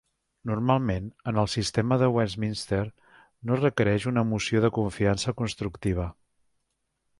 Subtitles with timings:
[0.51, 2.81] Normalment, en el sistema de Westminster
[3.49, 6.11] no es requereix una moció de confiança constructiva.